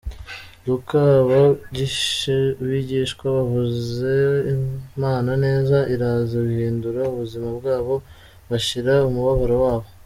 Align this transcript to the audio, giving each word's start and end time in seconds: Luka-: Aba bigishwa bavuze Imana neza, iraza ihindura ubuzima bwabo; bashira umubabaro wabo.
Luka-: 0.65 0.99
Aba 1.19 1.41
bigishwa 2.67 3.25
bavuze 3.37 4.11
Imana 4.97 5.31
neza, 5.45 5.77
iraza 5.93 6.33
ihindura 6.53 7.01
ubuzima 7.13 7.47
bwabo; 7.59 7.95
bashira 8.49 8.93
umubabaro 9.09 9.55
wabo. 9.65 9.87